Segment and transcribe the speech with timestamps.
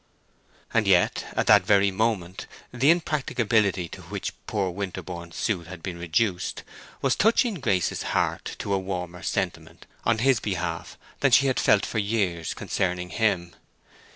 [0.73, 5.99] And yet at that very moment the impracticability to which poor Winterborne's suit had been
[5.99, 6.63] reduced
[7.03, 11.85] was touching Grace's heart to a warmer sentiment on his behalf than she had felt
[11.85, 13.53] for years concerning him.